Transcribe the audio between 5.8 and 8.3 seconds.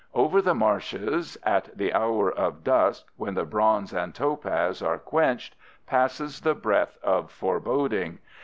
passes the breath of foreboding.